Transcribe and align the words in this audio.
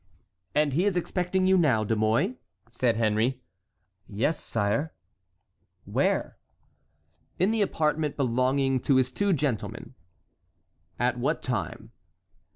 "And 0.55 0.73
he 0.73 0.85
is 0.85 0.97
expecting 0.97 1.45
you 1.45 1.59
now, 1.59 1.83
De 1.83 1.95
Mouy?" 1.95 2.33
said 2.71 2.95
Henry. 2.95 3.39
"Yes, 4.07 4.39
sire." 4.43 4.93
"Where?" 5.85 6.39
"In 7.37 7.51
the 7.51 7.61
apartment 7.61 8.17
belonging 8.17 8.79
to 8.79 8.95
his 8.95 9.11
two 9.11 9.31
gentlemen." 9.31 9.93
"At 10.97 11.19
what 11.19 11.43
time?" 11.43 11.91